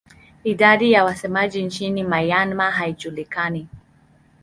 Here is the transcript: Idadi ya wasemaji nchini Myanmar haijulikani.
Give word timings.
Idadi 0.43 0.91
ya 0.91 1.03
wasemaji 1.05 1.63
nchini 1.63 2.03
Myanmar 2.03 2.71
haijulikani. 2.71 3.67